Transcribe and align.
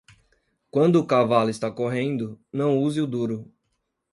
Quando 0.71 0.95
o 0.95 1.05
cavalo 1.05 1.51
está 1.51 1.69
correndo, 1.69 2.39
não 2.51 2.75
use 2.79 2.99
o 2.99 3.05
duro. 3.05 3.53